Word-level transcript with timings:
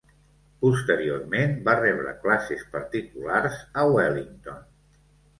Posteriorment 0.65 1.51
va 1.67 1.75
rebre 1.79 2.13
classes 2.23 2.63
particulars 2.77 3.59
a 3.83 3.85
Wellington. 3.97 4.65